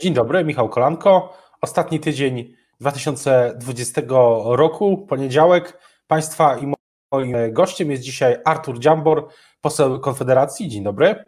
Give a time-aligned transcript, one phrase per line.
[0.00, 1.36] Dzień dobry, Michał Kolanko.
[1.60, 4.02] Ostatni tydzień 2020
[4.44, 5.78] roku, poniedziałek.
[6.06, 6.72] Państwa i
[7.12, 9.28] moim gościem jest dzisiaj Artur Dziambor,
[9.60, 10.68] poseł Konfederacji.
[10.68, 11.24] Dzień dobry.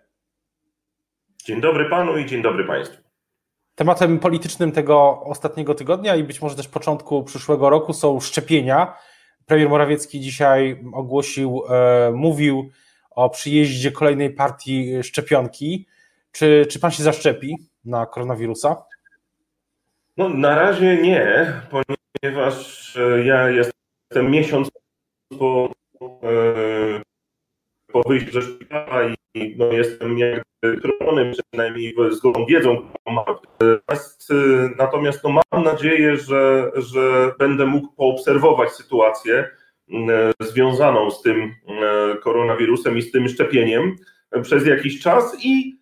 [1.45, 3.03] Dzień dobry panu i dzień dobry państwu.
[3.75, 8.95] Tematem politycznym tego ostatniego tygodnia i być może też początku przyszłego roku są szczepienia.
[9.47, 12.71] Premier Morawiecki dzisiaj ogłosił, e, mówił
[13.11, 15.87] o przyjeździe kolejnej partii szczepionki.
[16.33, 18.77] Czy, czy pan się zaszczepi na koronawirusa?
[20.17, 24.69] No, na razie nie, ponieważ e, ja jestem miesiąc
[25.39, 25.73] po,
[26.23, 27.03] e,
[27.93, 33.25] po wyjściu ze szpitala i no, jestem jakby chroniony przynajmniej z tą wiedzą, którą mam.
[33.61, 34.35] Natomiast, e,
[34.79, 39.51] natomiast no, mam nadzieję, że, że będę mógł poobserwować sytuację
[40.41, 41.55] związaną z tym
[42.23, 43.97] koronawirusem i z tym szczepieniem
[44.43, 45.80] przez jakiś czas i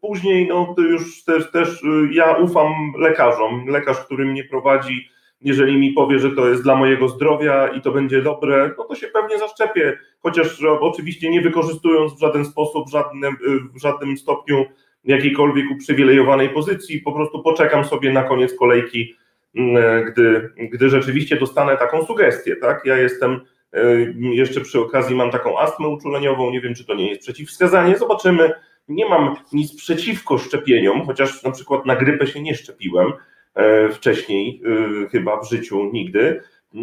[0.00, 3.64] później, no to już też, też y, ja ufam lekarzom.
[3.68, 5.08] Lekarz, który mnie prowadzi,
[5.40, 8.94] jeżeli mi powie, że to jest dla mojego zdrowia i to będzie dobre, no to
[8.94, 14.16] się pewnie zaszczepię, chociaż oczywiście nie wykorzystując w żaden sposób, w żadnym, y, w żadnym
[14.16, 14.64] stopniu
[15.04, 19.14] jakiejkolwiek uprzywilejowanej pozycji, po prostu poczekam sobie na koniec kolejki,
[19.54, 22.82] mm, gdy, gdy rzeczywiście dostanę taką sugestię, tak?
[22.84, 23.40] Ja jestem
[24.14, 28.52] jeszcze przy okazji mam taką astmę uczuleniową, nie wiem, czy to nie jest przeciwwskazanie, zobaczymy,
[28.88, 33.12] nie mam nic przeciwko szczepieniom, chociaż na przykład na grypę się nie szczepiłem
[33.54, 34.62] e, wcześniej,
[35.04, 36.42] e, chyba w życiu nigdy.
[36.74, 36.78] E,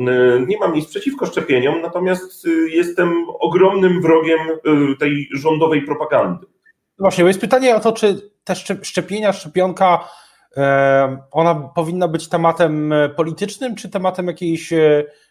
[0.47, 4.39] nie mam nic przeciwko szczepieniom, natomiast jestem ogromnym wrogiem
[4.99, 6.45] tej rządowej propagandy.
[6.99, 10.09] Właśnie, bo jest pytanie o to, czy te szczepienia, szczepionka,
[11.31, 14.69] ona powinna być tematem politycznym, czy tematem jakiejś,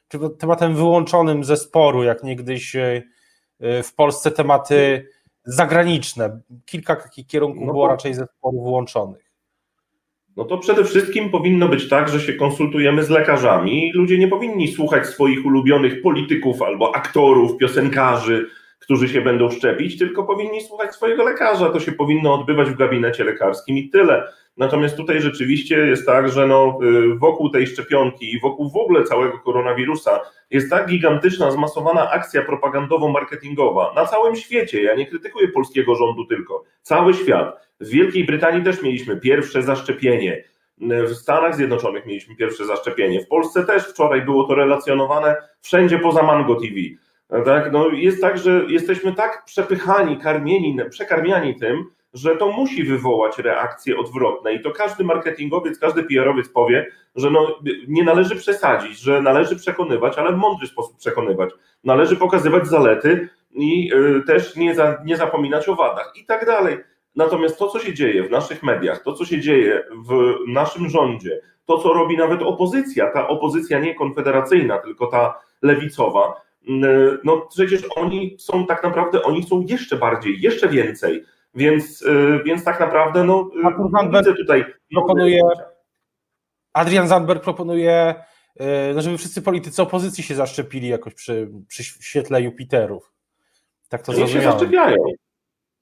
[0.09, 2.77] czy tematem wyłączonym ze sporu, jak niegdyś
[3.61, 5.09] w Polsce tematy
[5.47, 6.41] zagraniczne.
[6.65, 9.27] Kilka takich kierunków no było raczej zespołów włączonych.
[10.37, 13.93] No to przede wszystkim powinno być tak, że się konsultujemy z lekarzami.
[13.95, 18.47] Ludzie nie powinni słuchać swoich ulubionych polityków albo aktorów, piosenkarzy,
[18.79, 21.71] którzy się będą szczepić, tylko powinni słuchać swojego lekarza.
[21.71, 24.33] To się powinno odbywać w gabinecie lekarskim i tyle.
[24.57, 29.05] Natomiast tutaj rzeczywiście jest tak, że no, y, wokół tej szczepionki i wokół w ogóle
[29.05, 34.83] całego koronawirusa jest tak gigantyczna, zmasowana akcja propagandowo-marketingowa na całym świecie.
[34.83, 36.65] Ja nie krytykuję polskiego rządu tylko.
[36.83, 37.67] Cały świat.
[37.81, 40.45] W Wielkiej Brytanii też mieliśmy pierwsze zaszczepienie.
[40.81, 43.21] W Stanach Zjednoczonych mieliśmy pierwsze zaszczepienie.
[43.21, 46.75] W Polsce też wczoraj było to relacjonowane wszędzie poza Mango TV.
[47.45, 47.73] Tak?
[47.73, 51.85] No jest tak, że jesteśmy tak przepychani, karmieni, przekarmiani tym,
[52.17, 57.59] że to musi wywołać reakcje odwrotne i to każdy marketingowiec, każdy PR-owiec powie, że no,
[57.89, 61.51] nie należy przesadzić, że należy przekonywać, ale w mądry sposób przekonywać.
[61.85, 66.79] Należy pokazywać zalety i y, też nie, za, nie zapominać o wadach i tak dalej.
[67.17, 71.41] Natomiast to, co się dzieje w naszych mediach, to, co się dzieje w naszym rządzie,
[71.67, 76.73] to, co robi nawet opozycja, ta opozycja nie konfederacyjna, tylko ta lewicowa, y,
[77.25, 81.25] no przecież oni są tak naprawdę, oni chcą jeszcze bardziej, jeszcze więcej
[81.57, 83.51] więc, y, więc tak naprawdę no,
[84.05, 84.65] y, widzę tutaj...
[84.93, 85.41] Proponuje,
[86.73, 88.15] Adrian Zandberg proponuje,
[88.61, 93.13] y, no, żeby wszyscy politycy opozycji się zaszczepili jakoś przy, przy świetle Jupiterów.
[93.89, 94.97] Tak to Niech się zaszczepiają.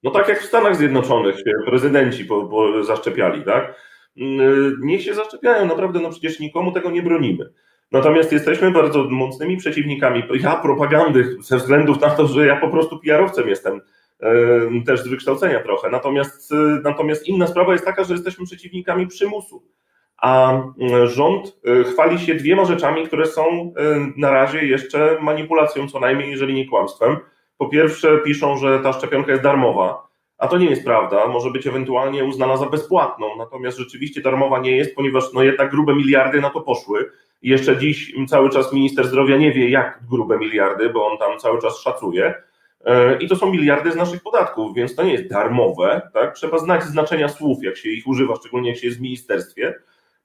[0.03, 3.75] No tak jak w Stanach Zjednoczonych się prezydenci po, po zaszczepiali, tak?
[4.81, 7.53] Niech się zaszczepiają, naprawdę, no przecież nikomu tego nie bronimy.
[7.91, 12.99] Natomiast jesteśmy bardzo mocnymi przeciwnikami ja propagandy ze względów na to, że ja po prostu
[12.99, 13.81] PR-owcem jestem
[14.85, 15.89] też z wykształcenia trochę.
[15.89, 19.63] Natomiast, y, natomiast inna sprawa jest taka, że jesteśmy przeciwnikami przymusu.
[20.17, 20.53] A
[21.03, 23.73] y, rząd y, chwali się dwiema rzeczami, które są
[24.17, 27.17] na razie jeszcze manipulacją, co najmniej, jeżeli nie kłamstwem.
[27.57, 31.67] Po pierwsze, piszą, że ta szczepionka jest darmowa, a to nie jest prawda, może być
[31.67, 36.49] ewentualnie uznana za bezpłatną, natomiast rzeczywiście darmowa nie jest, ponieważ no jednak grube miliardy na
[36.49, 37.11] to poszły.
[37.41, 41.61] Jeszcze dziś cały czas minister zdrowia nie wie, jak grube miliardy, bo on tam cały
[41.61, 42.33] czas szacuje.
[42.85, 46.09] E, I to są miliardy z naszych podatków, więc to nie jest darmowe.
[46.13, 46.35] Tak?
[46.35, 49.73] Trzeba znać znaczenia słów, jak się ich używa, szczególnie jak się jest w ministerstwie.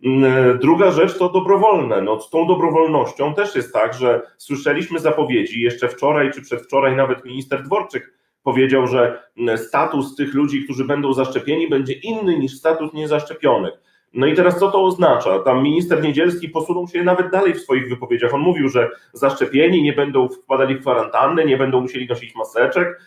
[0.05, 2.03] Mm, e, druga rzecz to dobrowolne.
[2.03, 7.25] No, z tą dobrowolnością też jest tak, że słyszeliśmy zapowiedzi jeszcze wczoraj czy przedwczoraj, nawet
[7.25, 12.93] minister Dworczyk powiedział, że mm, status tych ludzi, którzy będą zaszczepieni, będzie inny niż status
[12.93, 13.75] niezaszczepionych.
[14.15, 15.39] No i teraz co to oznacza?
[15.39, 18.35] Tam minister Niedzielski posunął się nawet dalej w swoich wypowiedziach.
[18.35, 23.01] On mówił, że zaszczepieni nie będą wpadali w kwarantannę, nie będą musieli nosić maseczek,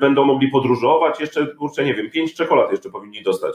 [0.00, 3.54] będą mogli podróżować, jeszcze, kurczę, nie wiem, pięć czekolad jeszcze powinni dostać.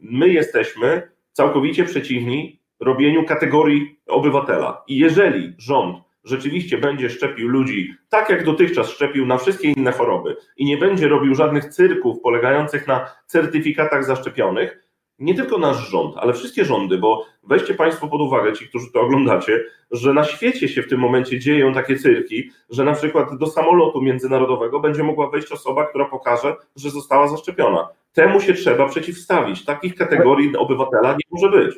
[0.00, 4.82] My jesteśmy całkowicie przeciwni robieniu kategorii obywatela.
[4.88, 10.36] I jeżeli rząd rzeczywiście będzie szczepił ludzi tak, jak dotychczas szczepił na wszystkie inne choroby
[10.56, 14.87] i nie będzie robił żadnych cyrków polegających na certyfikatach zaszczepionych,
[15.18, 19.00] nie tylko nasz rząd, ale wszystkie rządy, bo weźcie Państwo pod uwagę, ci, którzy to
[19.00, 23.46] oglądacie, że na świecie się w tym momencie dzieją takie cyrki, że na przykład do
[23.46, 27.88] samolotu międzynarodowego będzie mogła wejść osoba, która pokaże, że została zaszczepiona.
[28.12, 29.64] Temu się trzeba przeciwstawić.
[29.64, 31.76] Takich kategorii obywatela nie może być.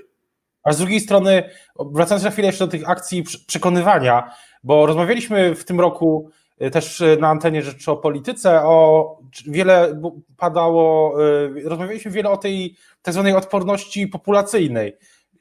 [0.64, 1.42] A z drugiej strony,
[1.78, 4.30] wracając na chwilę jeszcze do tych akcji przekonywania,
[4.64, 6.30] bo rozmawialiśmy w tym roku
[6.72, 10.00] też na antenie rzeczy o polityce, o wiele
[10.36, 11.14] padało,
[11.56, 14.96] y, rozmawialiśmy wiele o tej tak zwanej odporności populacyjnej,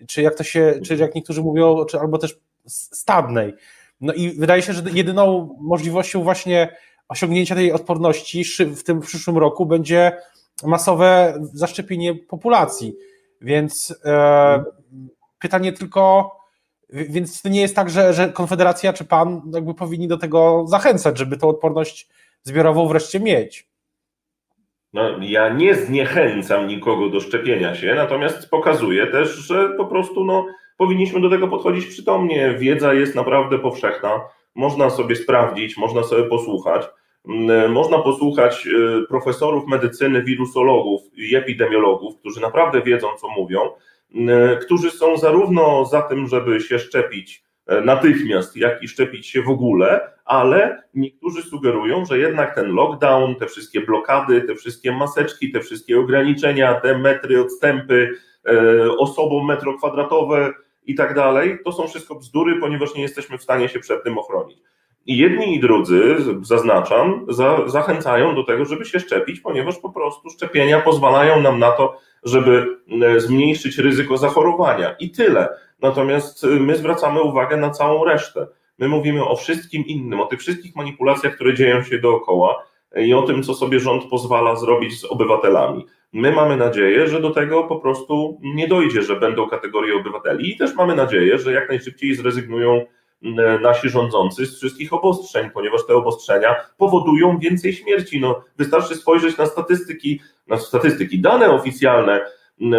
[0.07, 3.53] czy jak to się, czy jak niektórzy mówią, czy albo też stadnej.
[4.01, 6.75] No i wydaje się, że jedyną możliwością właśnie
[7.07, 8.43] osiągnięcia tej odporności
[8.75, 10.17] w tym przyszłym roku będzie
[10.63, 12.95] masowe zaszczepienie populacji.
[13.41, 14.63] Więc e,
[15.39, 16.31] pytanie tylko,
[16.89, 21.17] więc to nie jest tak, że, że Konfederacja czy pan jakby powinni do tego zachęcać,
[21.17, 22.09] żeby tą odporność
[22.43, 23.69] zbiorową wreszcie mieć.
[24.93, 30.45] No, ja nie zniechęcam nikogo do szczepienia się, natomiast pokazuję też, że po prostu no,
[30.77, 32.55] powinniśmy do tego podchodzić przytomnie.
[32.59, 34.21] Wiedza jest naprawdę powszechna,
[34.55, 36.85] można sobie sprawdzić, można sobie posłuchać.
[37.27, 43.59] Mm, można posłuchać y, profesorów medycyny, wirusologów i epidemiologów, którzy naprawdę wiedzą, co mówią,
[44.61, 49.49] którzy są zarówno za tym, żeby się szczepić e, natychmiast, jak i szczepić się w
[49.49, 55.59] ogóle, ale niektórzy sugerują, że jednak ten lockdown, te wszystkie blokady, te wszystkie maseczki, te
[55.59, 58.09] wszystkie ograniczenia, te metry odstępy,
[58.45, 60.53] e, osobom metro kwadratowe
[60.85, 64.17] i tak dalej, to są wszystko bzdury, ponieważ nie jesteśmy w stanie się przed tym
[64.17, 64.59] ochronić.
[65.09, 70.29] I jedni i drudzy, zaznaczam, za, zachęcają do tego, żeby się szczepić, ponieważ po prostu
[70.29, 72.65] szczepienia pozwalają nam na to, żeby
[73.01, 74.95] e, zmniejszyć ryzyko zachorowania.
[74.99, 75.49] I tyle.
[75.81, 78.47] Natomiast e, my zwracamy uwagę na całą resztę.
[78.79, 83.13] My mówimy o wszystkim innym, o tych wszystkich manipulacjach, które dzieją się dookoła e, i
[83.13, 85.85] o tym, co sobie rząd pozwala zrobić z obywatelami.
[86.13, 90.57] My mamy nadzieję, że do tego po prostu nie dojdzie, że będą kategorie obywateli i
[90.57, 92.85] też mamy nadzieję, że jak najszybciej zrezygnują
[93.61, 98.19] nasi rządzący z wszystkich obostrzeń, ponieważ te obostrzenia powodują więcej śmierci.
[98.19, 102.25] No, wystarczy spojrzeć na statystyki, na statystyki, dane oficjalne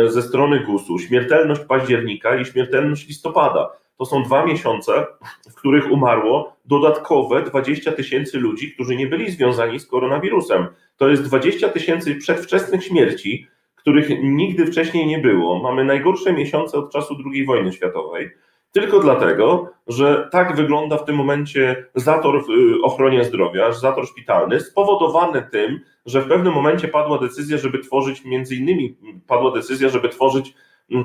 [0.06, 3.70] ze strony GUS-u, śmiertelność października i śmiertelność listopada.
[3.98, 5.06] To są dwa miesiące,
[5.50, 10.66] w których umarło dodatkowe 20 tysięcy ludzi, którzy nie byli związani z koronawirusem.
[10.96, 15.58] To jest 20 tysięcy przedwczesnych śmierci, których nigdy wcześniej nie było.
[15.58, 18.30] Mamy najgorsze miesiące od czasu II wojny światowej.
[18.72, 24.60] Tylko dlatego, że tak wygląda w tym momencie zator w y, ochronie zdrowia, zator szpitalny,
[24.60, 28.96] spowodowany tym, że w pewnym momencie padła decyzja, żeby tworzyć, między innymi
[29.26, 30.54] padła decyzja, żeby tworzyć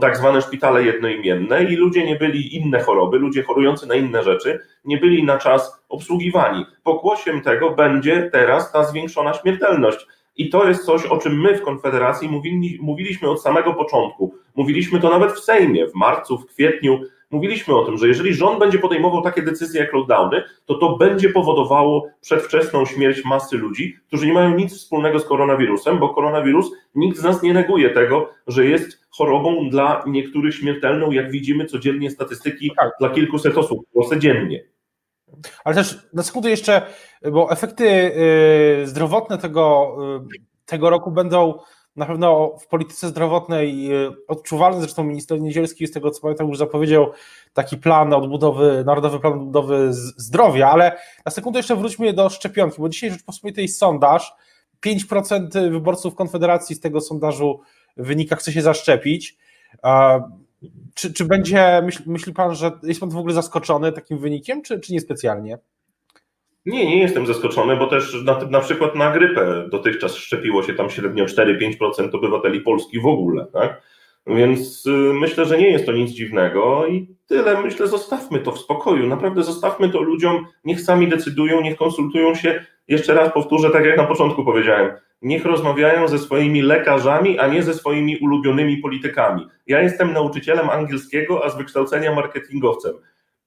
[0.01, 4.59] tak zwane szpitale jednoimienne i ludzie nie byli inne choroby, ludzie chorujący na inne rzeczy
[4.85, 6.65] nie byli na czas obsługiwani.
[6.83, 10.07] Pokłosiem tego będzie teraz ta zwiększona śmiertelność.
[10.37, 14.35] I to jest coś, o czym my w Konfederacji mówili, mówiliśmy od samego początku.
[14.55, 16.99] Mówiliśmy to nawet w Sejmie, w marcu, w kwietniu,
[17.31, 21.29] Mówiliśmy o tym, że jeżeli rząd będzie podejmował takie decyzje jak lockdowny, to to będzie
[21.29, 27.17] powodowało przedwczesną śmierć masy ludzi, którzy nie mają nic wspólnego z koronawirusem, bo koronawirus nikt
[27.17, 32.71] z nas nie neguje tego, że jest chorobą dla niektórych śmiertelną, jak widzimy codziennie statystyki
[32.77, 32.91] tak.
[32.99, 34.63] dla kilkuset osób w Polsce dziennie.
[35.63, 36.81] Ale też na sekundę jeszcze,
[37.31, 37.85] bo efekty
[38.83, 39.95] y, zdrowotne tego,
[40.35, 41.59] y, tego roku będą
[41.95, 46.57] na pewno w polityce zdrowotnej e, odczuwalny, zresztą minister Niedzielski z tego co pamiętam już
[46.57, 47.11] zapowiedział
[47.53, 49.87] taki plan odbudowy, Narodowy Plan Odbudowy
[50.17, 54.33] Zdrowia, ale na sekundę jeszcze wróćmy do szczepionki, bo dzisiaj Rzeczpospolitej sondaż,
[54.85, 57.59] 5% wyborców Konfederacji z tego sondażu
[57.97, 59.37] wynika, chce się zaszczepić.
[60.93, 64.79] Czy, czy będzie, myśli, myśli pan, że jest pan w ogóle zaskoczony takim wynikiem, czy,
[64.79, 65.57] czy niespecjalnie?
[66.65, 70.89] Nie, nie jestem zaskoczony, bo też na, na przykład na grypę dotychczas szczepiło się tam
[70.89, 73.81] średnio 4-5% obywateli Polski w ogóle, tak?
[74.27, 77.61] Więc y, myślę, że nie jest to nic dziwnego i tyle.
[77.61, 79.07] Myślę, zostawmy to w spokoju.
[79.07, 82.65] Naprawdę zostawmy to ludziom, niech sami decydują, niech konsultują się.
[82.87, 84.91] Jeszcze raz powtórzę, tak jak na początku powiedziałem,
[85.21, 89.47] niech rozmawiają ze swoimi lekarzami, a nie ze swoimi ulubionymi politykami.
[89.67, 92.93] Ja jestem nauczycielem angielskiego, a z wykształcenia marketingowcem.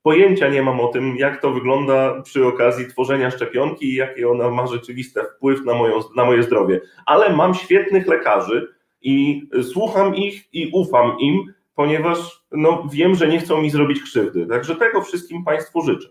[0.08, 4.50] Pojęcia nie mam o tym, jak to wygląda przy okazji tworzenia szczepionki i jaki ona
[4.50, 6.80] ma rzeczywisty wpływ na, moją, na moje zdrowie.
[7.06, 13.38] Ale mam świetnych lekarzy i słucham ich i ufam im, ponieważ no, wiem, że nie
[13.38, 14.46] chcą mi zrobić krzywdy.
[14.46, 16.08] Także tego wszystkim Państwu życzę.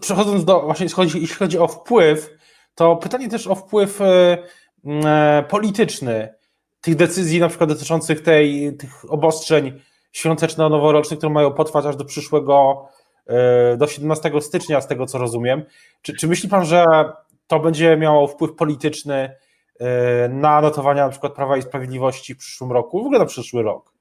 [0.00, 2.30] Przechodząc do, właśnie jeśli chodzi o wpływ,
[2.74, 4.38] to pytanie też o wpływ e,
[4.86, 6.34] e, polityczny
[6.80, 9.80] tych decyzji, na przykład dotyczących tej, tych obostrzeń
[10.12, 12.86] świąteczno-noworocznych, które mają potrwać aż do przyszłego,
[13.26, 15.62] e, do 17 stycznia, z tego co rozumiem.
[16.02, 16.84] Czy, czy myśli Pan, że
[17.46, 19.36] to będzie miało wpływ polityczny
[20.28, 23.92] na notowania na przykład Prawa i Sprawiedliwości w przyszłym roku, w ogóle na przyszły rok?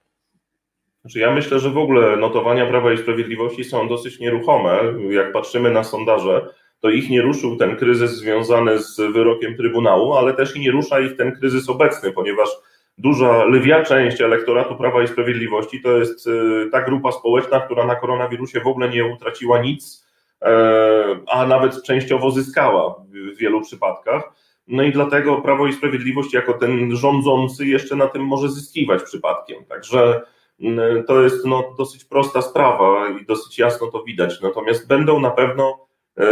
[1.01, 4.79] Znaczy ja myślę, że w ogóle notowania Prawa i Sprawiedliwości są dosyć nieruchome.
[5.09, 6.47] Jak patrzymy na sondaże,
[6.79, 10.99] to ich nie ruszył ten kryzys związany z wyrokiem Trybunału, ale też i nie rusza
[10.99, 12.49] ich ten kryzys obecny, ponieważ
[12.97, 17.95] duża, lwia część elektoratu Prawa i Sprawiedliwości to jest y, ta grupa społeczna, która na
[17.95, 20.07] koronawirusie w ogóle nie utraciła nic,
[20.41, 22.95] e, a nawet częściowo zyskała
[23.33, 24.31] w wielu przypadkach.
[24.67, 29.65] No i dlatego Prawo i Sprawiedliwość jako ten rządzący jeszcze na tym może zyskiwać przypadkiem.
[29.65, 30.21] Także
[30.61, 34.41] mm, to jest no, dosyć prosta sprawa i dosyć jasno to widać.
[34.41, 36.23] Natomiast będą na pewno e,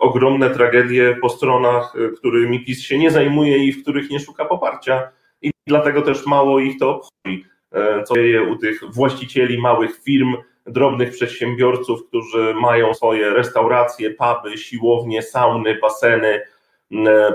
[0.00, 4.44] ogromne tragedie po stronach, e, którymi PiS się nie zajmuje i w których nie szuka
[4.44, 5.08] poparcia
[5.44, 10.36] i dlatego też mało ich to obchodzi, e, co dzieje u tych właścicieli małych firm,
[10.66, 16.40] drobnych przedsiębiorców, którzy mają swoje restauracje, puby, siłownie, sauny, baseny,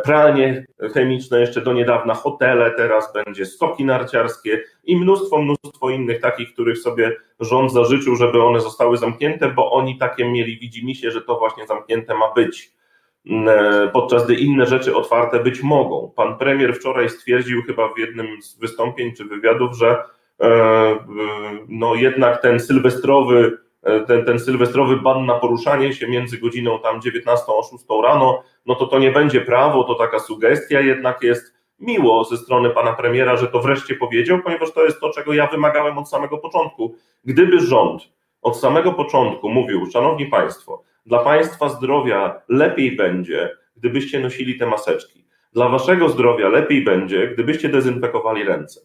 [0.03, 6.53] pralnie chemiczne, jeszcze do niedawna hotele, teraz będzie stoki narciarskie i mnóstwo, mnóstwo innych takich,
[6.53, 11.21] których sobie rząd zażyczył, żeby one zostały zamknięte, bo oni takie mieli widzi się, że
[11.21, 12.78] to właśnie zamknięte ma być.
[13.27, 16.11] E, podczas gdy inne rzeczy otwarte być mogą.
[16.15, 20.03] Pan premier wczoraj stwierdził chyba w jednym z wystąpień czy wywiadów, że
[20.41, 20.99] e, e,
[21.67, 23.57] no jednak ten sylwestrowy,
[24.07, 28.75] ten, ten sylwestrowy ban na poruszanie się między godziną tam 19 a 6 rano, no
[28.75, 33.38] to to nie będzie prawo, to taka sugestia jednak jest miło ze strony pana premiera,
[33.38, 36.95] że to wreszcie powiedział, ponieważ to jest to, czego ja wymagałem od samego początku.
[37.25, 38.01] Gdyby rząd
[38.41, 45.25] od samego początku mówił, szanowni państwo, dla Państwa zdrowia lepiej będzie, gdybyście nosili te maseczki.
[45.53, 48.81] Dla Waszego zdrowia lepiej będzie, gdybyście dezynfekowali ręce.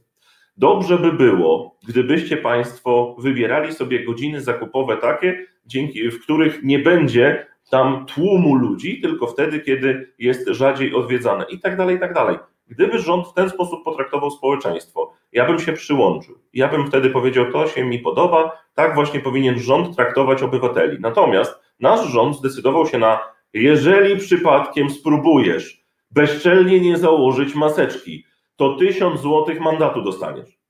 [0.57, 7.47] Dobrze by było, gdybyście Państwo wybierali sobie godziny zakupowe takie, dzięki, w których nie będzie
[7.71, 12.37] tam tłumu ludzi, tylko wtedy, kiedy jest rzadziej odwiedzane i tak dalej, i tak dalej.
[12.67, 16.39] Gdyby rząd w ten sposób potraktował społeczeństwo, ja bym się przyłączył.
[16.53, 20.97] Ja bym wtedy powiedział, to się mi podoba, tak właśnie powinien rząd traktować obywateli.
[21.01, 23.21] Natomiast nasz rząd zdecydował się na,
[23.53, 28.25] jeżeli przypadkiem spróbujesz bezczelnie nie założyć maseczki,
[28.57, 30.64] to tysiąc złotych mandatu dostaniesz.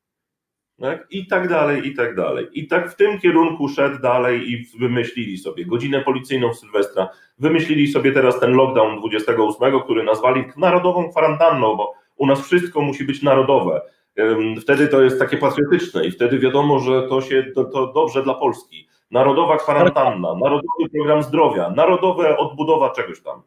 [0.81, 1.07] Tak?
[1.11, 2.49] I tak dalej, i tak dalej.
[2.53, 7.89] I tak w tym kierunku szedł dalej i wymyślili sobie godzinę policyjną w Sylwestra, wymyślili
[7.89, 13.23] sobie teraz ten lockdown 28, który nazwali narodową kwarantanną, bo u nas wszystko musi być
[13.23, 13.81] narodowe.
[14.61, 18.35] Wtedy to jest takie patriotyczne i wtedy wiadomo, że to się to, to dobrze dla
[18.35, 18.89] Polski.
[19.11, 23.43] Narodowa kwarantanna, narodowy program zdrowia, narodowa odbudowa czegoś tam.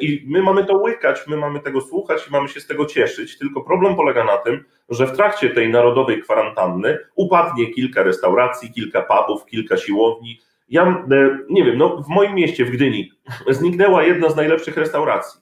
[0.00, 3.38] I my mamy to łykać, my mamy tego słuchać i mamy się z tego cieszyć.
[3.38, 9.02] Tylko problem polega na tym, że w trakcie tej narodowej kwarantanny upadnie kilka restauracji, kilka
[9.02, 10.40] pubów, kilka siłowni.
[10.68, 11.04] Ja
[11.50, 13.12] nie wiem, no w moim mieście, w Gdyni,
[13.48, 15.40] zniknęła jedna z najlepszych restauracji.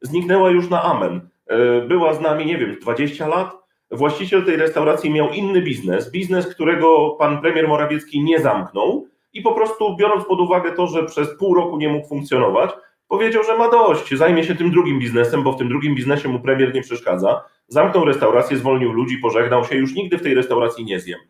[0.00, 1.28] Zniknęła już na amen.
[1.46, 3.60] E, była z nami, nie wiem, 20 lat.
[3.90, 9.52] Właściciel tej restauracji miał inny biznes, biznes, którego pan premier Morawiecki nie zamknął i po
[9.52, 12.70] prostu biorąc pod uwagę to, że przez pół roku nie mógł funkcjonować,
[13.10, 16.40] powiedział, że ma dość, zajmie się tym drugim biznesem, bo w tym drugim biznesie mu
[16.40, 17.44] premier nie przeszkadza.
[17.68, 21.20] Zamknął restaurację, zwolnił ludzi, pożegnał się, już nigdy w tej restauracji nie zjem.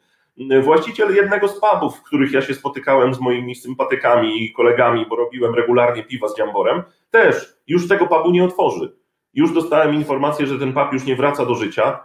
[0.62, 5.16] Właściciel jednego z pubów, w których ja się spotykałem z moimi sympatykami i kolegami, bo
[5.16, 8.96] robiłem regularnie piwa z dziamborem, też już tego pubu nie otworzy.
[9.34, 12.04] Już dostałem informację, że ten pub już nie wraca do życia,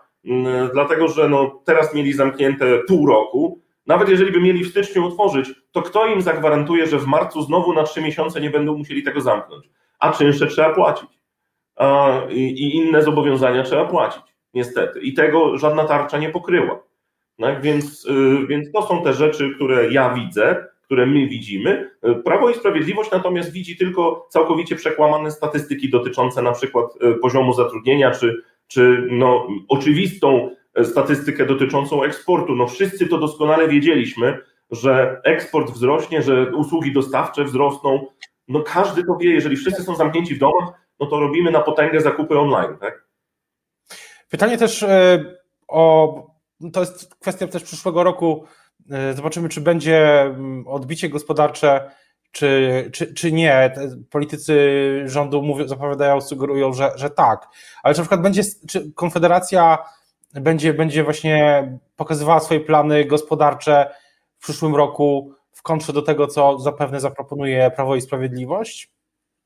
[0.73, 3.61] dlatego że no, teraz mieli zamknięte pół roku.
[3.87, 7.73] Nawet jeżeli by mieli w styczniu otworzyć, to kto im zagwarantuje, że w marcu znowu
[7.73, 9.69] na trzy miesiące nie będą musieli tego zamknąć?
[9.99, 11.09] A czynsze trzeba płacić.
[12.29, 14.23] I, inne zobowiązania trzeba płacić,
[14.53, 14.99] niestety.
[14.99, 16.79] I tego żadna tarcza nie pokryła.
[17.39, 17.61] Tak?
[17.61, 21.91] Więc, yy, więc to są te rzeczy, które ja widzę, które my widzimy.
[22.25, 28.11] Prawo i Sprawiedliwość natomiast widzi tylko całkowicie przekłamane statystyki dotyczące na przykład e, poziomu zatrudnienia,
[28.11, 30.49] czy, czy no, oczywistą
[30.83, 32.55] statystykę dotyczącą eksportu.
[32.55, 34.37] No wszyscy to doskonale wiedzieliśmy,
[34.71, 38.07] że eksport wzrośnie, że usługi dostawcze wzrosną.
[38.47, 42.01] No każdy to wie, jeżeli wszyscy są zamknięci w domach, no to robimy na potęgę
[42.01, 43.05] zakupy online, tak?
[44.29, 45.23] Pytanie też e,
[45.67, 46.15] o,
[46.73, 48.45] to jest kwestia też przyszłego roku,
[48.91, 51.91] E, zobaczymy, czy będzie mm, odbicie gospodarcze,
[52.31, 53.73] czy, czy, czy nie.
[54.09, 57.47] Politycy rządu mówią, zapowiadają, sugerują, że, że tak.
[57.83, 59.77] Ale czy na przykład będzie, czy Konfederacja
[60.35, 63.89] będzie, będzie właśnie pokazywała swoje plany gospodarcze
[64.37, 68.89] w przyszłym roku w kontrze do tego, co zapewne zaproponuje Prawo i Sprawiedliwość?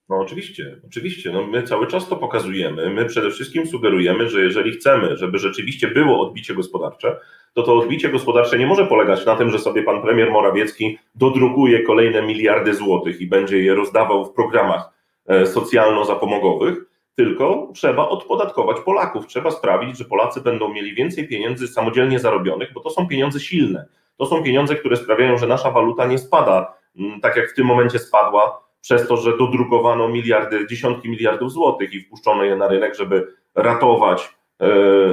[0.10, 1.32] No oczywiście, oczywiście.
[1.32, 2.90] No my cały czas to pokazujemy.
[2.90, 7.20] My przede wszystkim sugerujemy, że jeżeli chcemy, żeby rzeczywiście było odbicie gospodarcze,
[7.54, 11.84] to to odbicie gospodarcze nie może polegać na tym, że sobie pan premier Morawiecki dodrukuje
[11.84, 14.90] kolejne miliardy złotych i będzie je rozdawał w programach
[15.28, 16.76] e, socjalno-zapomogowych,
[17.20, 19.28] tylko trzeba odpodatkować Polaków.
[19.28, 23.86] Trzeba sprawić, że Polacy będą mieli więcej pieniędzy samodzielnie zarobionych, bo to są pieniądze silne.
[24.18, 27.66] To są pieniądze, które sprawiają, że nasza waluta nie spada, mm, tak jak w tym
[27.66, 32.96] momencie spadła, przez to, że dodrukowano miliardy, dziesiątki miliardów złotych i wpuszczono je na rynek,
[32.96, 34.68] żeby ratować e,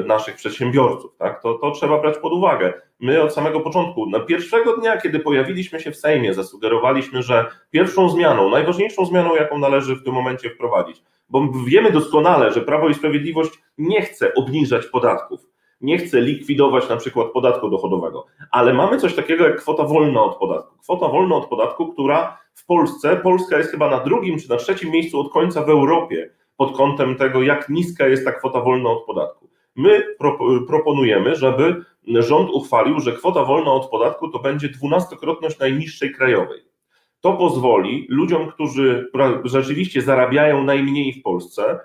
[0.07, 1.17] naszych przedsiębiorców.
[1.19, 1.43] Tak?
[1.43, 2.73] To, to trzeba brać pod uwagę.
[3.01, 8.09] My od samego początku, na pierwszego dnia, kiedy pojawiliśmy się w Sejmie, zasugerowaliśmy, że pierwszą
[8.09, 12.95] zmianą, najważniejszą zmianą, jaką należy w tym momencie wprowadzić, bo wiemy doskonale, że Prawo i
[12.95, 15.40] Sprawiedliwość nie chce obniżać podatków,
[15.80, 20.37] nie chce likwidować na przykład podatku dochodowego, ale mamy coś takiego jak kwota wolna od
[20.37, 20.78] podatku.
[20.78, 24.90] Kwota wolna od podatku, która w Polsce, Polska jest chyba na drugim czy na trzecim
[24.90, 29.04] miejscu od końca w Europie pod kątem tego, jak niska jest ta kwota wolna od
[29.04, 29.50] podatku.
[29.76, 36.12] My pro, proponujemy, żeby rząd uchwalił, że kwota wolna od podatku to będzie dwunastokrotność najniższej
[36.12, 36.61] krajowej.
[37.20, 39.11] To pozwoli ludziom, którzy
[39.44, 41.78] rzeczywiście zarabiają najmniej w Polsce,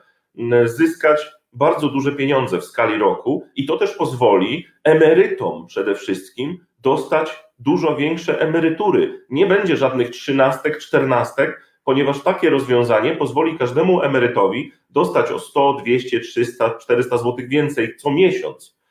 [0.65, 7.43] zyskać bardzo duże pieniądze w skali roku i to też pozwoli emerytom przede wszystkim dostać
[7.59, 9.25] dużo większe emerytury.
[9.29, 16.19] Nie będzie żadnych trzynastek, czternastek, ponieważ takie rozwiązanie pozwoli każdemu emerytowi dostać o 100, 200,
[16.19, 18.81] 300, 400 zł więcej co miesiąc.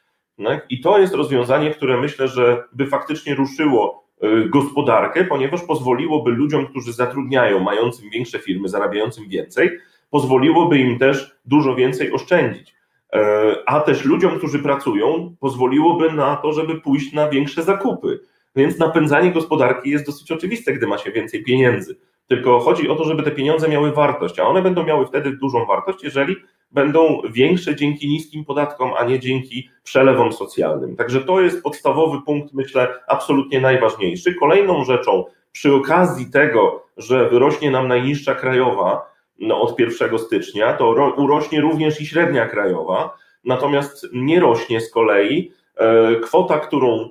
[0.71, 4.10] I to jest rozwiązanie, które myślę, że by faktycznie ruszyło
[4.49, 9.71] gospodarkę, ponieważ pozwoliłoby ludziom, którzy zatrudniają, mającym większe firmy, zarabiającym więcej,
[10.11, 12.75] pozwoliłoby im też dużo więcej oszczędzić.
[13.13, 18.21] E, a też ludziom, którzy pracują, pozwoliłoby na to, żeby pójść na większe zakupy.
[18.57, 21.97] Więc napędzanie gospodarki jest dosyć oczywiste, gdy ma się więcej pieniędzy.
[22.27, 25.67] Tylko chodzi o to, żeby te pieniądze miały wartość, a one będą miały wtedy dużą
[25.67, 26.37] wartość, jeżeli
[26.73, 30.97] będą większe dzięki niskim podatkom, a nie dzięki przelewom socjalnym.
[30.97, 34.35] Także to jest podstawowy punkt, myślę, absolutnie najważniejszy.
[34.35, 41.13] Kolejną rzeczą, przy okazji tego, że wyrośnie nam najniższa krajowa no, od 1 stycznia, to
[41.17, 47.09] urośnie również i średnia krajowa, natomiast nie rośnie z kolei e, kwota, którą e,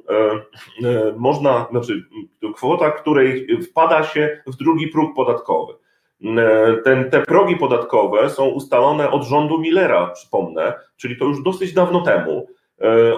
[0.88, 2.04] e, można, znaczy
[2.56, 5.74] kwota, której wpada się w drugi próg podatkowy.
[6.84, 12.02] Ten, te progi podatkowe są ustalone od rządu Millera, przypomnę, czyli to już dosyć dawno
[12.02, 12.48] temu.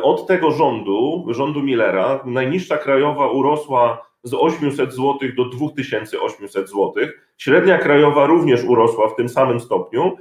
[0.04, 6.94] Od tego rządu, rządu Millera, najniższa krajowa urosła z 800 zł do 2800 zł.
[7.38, 10.18] Średnia krajowa również urosła w tym samym stopniu.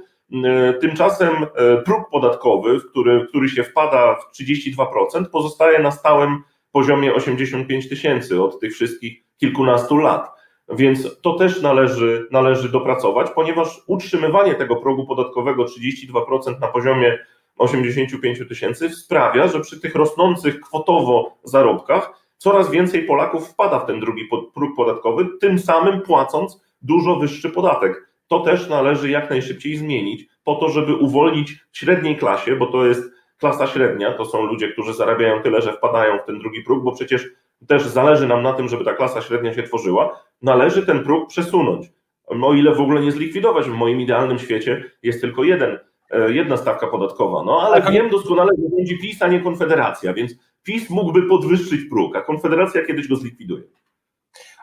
[0.81, 7.13] Tymczasem e, próg podatkowy, w który, który się wpada w 32%, pozostaje na stałym poziomie
[7.13, 10.40] 85 tysięcy od tych wszystkich kilkunastu lat.
[10.71, 17.19] Więc to też należy, należy dopracować, ponieważ utrzymywanie tego progu podatkowego 32% na poziomie
[17.57, 23.99] 85 tysięcy sprawia, że przy tych rosnących kwotowo zarobkach coraz więcej Polaków wpada w ten
[23.99, 28.11] drugi próg podatkowy, tym samym płacąc dużo wyższy podatek.
[28.27, 33.11] To też należy jak najszybciej zmienić, po to, żeby uwolnić średniej klasie, bo to jest
[33.37, 36.91] klasa średnia, to są ludzie, którzy zarabiają tyle, że wpadają w ten drugi próg, bo
[36.91, 37.29] przecież
[37.67, 41.91] też zależy nam na tym, żeby ta klasa średnia się tworzyła, należy ten próg przesunąć.
[42.25, 45.79] O ile w ogóle nie zlikwidować, w moim idealnym świecie jest tylko jeden,
[46.11, 47.43] e, jedna stawka podatkowa.
[47.43, 50.31] No ale wiem doskonale, że będzie PiS, a nie Konfederacja, więc
[50.63, 53.63] PiS mógłby podwyższyć próg, a Konfederacja kiedyś go zlikwiduje.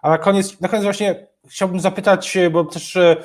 [0.03, 3.17] A na koniec, na koniec właśnie chciałbym zapytać, bo też e,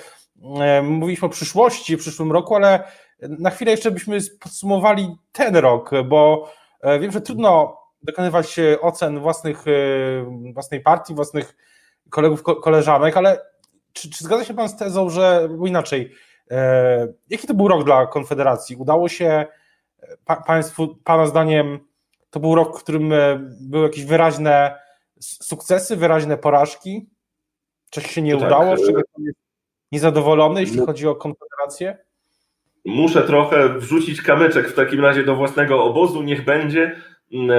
[0.81, 2.83] mówiliśmy o przyszłości, w przyszłym roku, ale
[3.21, 9.67] na chwilę jeszcze byśmy podsumowali ten rok, bo e, wiem, że trudno dokonywać ocen własnych,
[9.67, 11.55] e, własnej partii, własnych
[12.09, 13.41] kolegów, koleżanek, ale
[13.93, 16.11] czy, czy zgadza się Pan z tezą, że, bo inaczej,
[16.51, 18.75] e, jaki to był rok dla Konfederacji?
[18.75, 19.45] Udało się
[20.25, 21.79] pa, Państwu, Pana zdaniem,
[22.29, 23.13] to był rok, w którym
[23.61, 24.79] były jakieś wyraźne
[25.19, 27.09] sukcesy, wyraźne porażki?
[27.91, 29.39] Coś się nie tak, udało, z czego Pan jest
[29.91, 30.85] niezadowolony, jeśli no.
[30.85, 31.97] chodzi o Konfederację?
[32.85, 36.95] Muszę trochę wrzucić kamyczek w takim razie do własnego obozu, niech będzie.
[37.33, 37.55] Mm, e,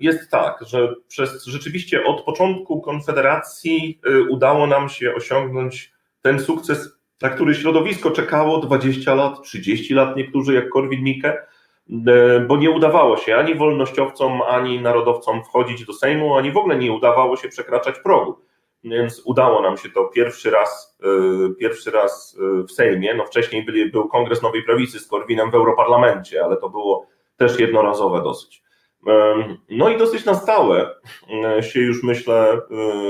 [0.00, 6.98] jest tak, że przez rzeczywiście od początku Konfederacji e, udało nam się osiągnąć ten sukces,
[7.22, 11.32] na który środowisko czekało 20 lat, 30 lat, niektórzy jak Korwin-Mikke,
[12.06, 16.76] e, bo nie udawało się ani wolnościowcom, ani narodowcom wchodzić do Sejmu, ani w ogóle
[16.76, 18.36] nie udawało się przekraczać progu.
[18.84, 20.98] Więc udało nam się to pierwszy raz,
[21.58, 23.14] pierwszy raz w Sejmie.
[23.14, 27.06] No wcześniej byli, był Kongres Nowej Prawicy z Korwinem w Europarlamencie, ale to było
[27.36, 28.62] też jednorazowe dosyć.
[29.70, 30.94] No i dosyć na stałe
[31.60, 32.60] się już myślę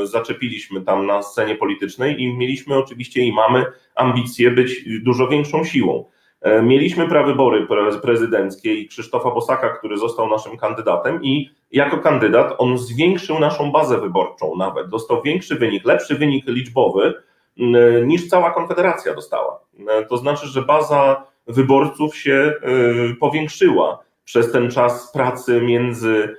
[0.05, 6.05] zaczepiliśmy tam na scenie politycznej i mieliśmy oczywiście i mamy ambicje być dużo większą siłą.
[6.63, 7.67] Mieliśmy prawybory
[8.03, 14.01] prezydenckie i Krzysztofa Bosaka, który został naszym kandydatem i jako kandydat on zwiększył naszą bazę
[14.01, 17.15] wyborczą nawet, dostał większy wynik, lepszy wynik liczbowy
[18.07, 19.61] niż cała Konfederacja dostała.
[20.09, 22.53] To znaczy, że baza wyborców się
[23.21, 26.37] powiększyła przez ten czas pracy między,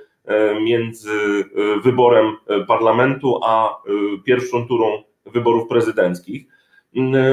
[0.62, 1.44] między
[1.82, 2.36] wyborem
[2.68, 3.82] parlamentu a
[4.24, 6.46] pierwszą turą wyborów prezydenckich.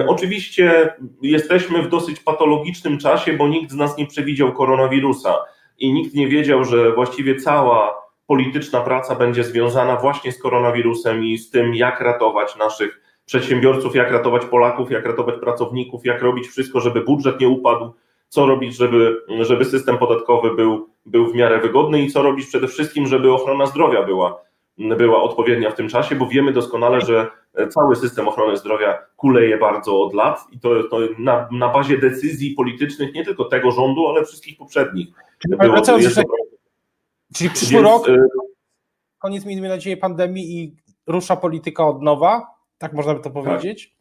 [0.07, 5.35] Oczywiście jesteśmy w dosyć patologicznym czasie, bo nikt z nas nie przewidział koronawirusa
[5.79, 11.37] i nikt nie wiedział, że właściwie cała polityczna praca będzie związana właśnie z koronawirusem i
[11.37, 16.79] z tym, jak ratować naszych przedsiębiorców, jak ratować Polaków, jak ratować pracowników, jak robić wszystko,
[16.79, 17.93] żeby budżet nie upadł,
[18.31, 22.67] co robić, żeby, żeby system podatkowy był, był w miarę wygodny i co robić przede
[22.67, 24.41] wszystkim, żeby ochrona zdrowia była,
[24.77, 27.27] była odpowiednia w tym czasie, bo wiemy doskonale, że
[27.69, 32.51] cały system ochrony zdrowia kuleje bardzo od lat i to, to na, na bazie decyzji
[32.51, 35.07] politycznych nie tylko tego rządu, ale wszystkich poprzednich.
[35.41, 35.81] Czyli, było,
[37.35, 38.17] czyli przyszły Więc, rok, e,
[39.19, 40.75] koniec miejmy nadzieję pandemii i
[41.07, 43.33] rusza polityka od nowa, tak można by to tak.
[43.33, 43.87] powiedzieć?
[43.87, 44.00] Tak.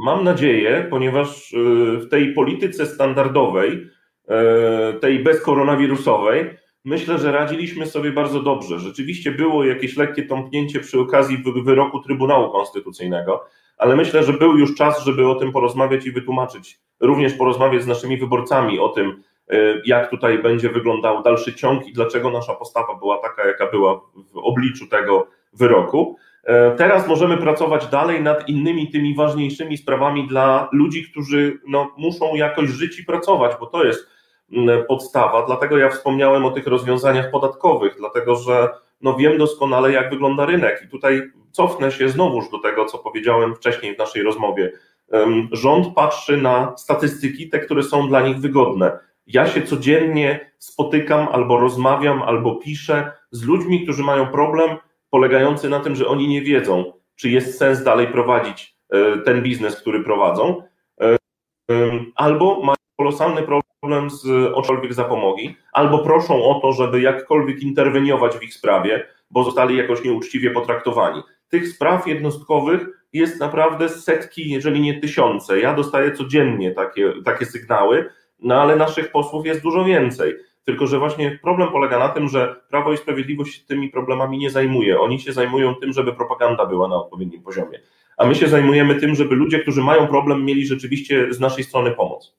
[0.00, 1.56] Mam nadzieję, ponieważ e,
[1.98, 3.86] w tej polityce standardowej,
[4.28, 6.50] e, tej bezkoronawirusowej,
[6.84, 8.78] myślę, że radziliśmy sobie bardzo dobrze.
[8.78, 13.44] Rzeczywiście było jakieś lekkie tąpnięcie przy okazji wyroku Trybunału Konstytucyjnego,
[13.78, 17.86] ale myślę, że był już czas, żeby o tym porozmawiać i wytłumaczyć, również porozmawiać z
[17.86, 22.94] naszymi wyborcami o tym, e, jak tutaj będzie wyglądał dalszy ciąg i dlaczego nasza postawa
[22.94, 24.00] była taka, jaka była
[24.32, 26.16] w obliczu tego wyroku.
[26.44, 32.34] E, teraz możemy pracować dalej nad innymi tymi ważniejszymi sprawami dla ludzi, którzy no, muszą
[32.34, 34.06] jakoś żyć i pracować, bo to jest
[34.88, 35.46] podstawa.
[35.46, 38.68] Dlatego ja wspomniałem o tych rozwiązaniach podatkowych, dlatego że
[39.00, 40.82] no wiem doskonale, jak wygląda rynek.
[40.84, 44.72] I tutaj cofnę się znowuż do tego, co powiedziałem wcześniej w naszej rozmowie.
[45.52, 48.98] Rząd patrzy na statystyki, te, które są dla nich wygodne.
[49.26, 54.76] Ja się codziennie spotykam albo rozmawiam, albo piszę z ludźmi, którzy mają problem
[55.10, 59.80] polegający na tym, że oni nie wiedzą, czy jest sens dalej prowadzić e, ten biznes,
[59.80, 60.62] który prowadzą,
[62.14, 68.42] albo mają kolosalny problem z oczkolwiek zapomogi, albo proszą o to, żeby jakkolwiek interweniować w
[68.42, 71.22] ich sprawie, bo zostali jakoś nieuczciwie potraktowani.
[71.48, 75.60] Tych spraw jednostkowych jest naprawdę setki, jeżeli nie tysiące.
[75.60, 80.34] Ja dostaję codziennie takie, takie sygnały, no ale naszych posłów jest dużo więcej.
[80.68, 85.00] Tylko, że właśnie problem polega na tym, że Prawo i Sprawiedliwość tymi problemami nie zajmuje.
[85.00, 87.80] Oni się zajmują tym, żeby propaganda była na odpowiednim poziomie.
[88.16, 91.90] A my się zajmujemy tym, żeby ludzie, którzy mają problem, mieli rzeczywiście z naszej strony
[91.90, 92.36] pomoc.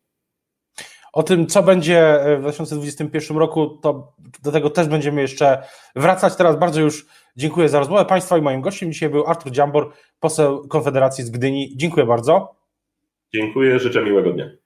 [1.14, 4.14] O tym, co będzie w 2021 roku, to
[4.44, 5.64] do tego też będziemy jeszcze
[5.96, 6.36] wracać.
[6.36, 10.68] Teraz bardzo już dziękuję za rozmowę Państwa i moim gościem dzisiaj był Artur Dziambor, poseł
[10.68, 11.74] Konfederacji z Gdyni.
[11.76, 12.56] Dziękuję bardzo.
[13.34, 14.59] Dziękuję, życzę miłego dnia.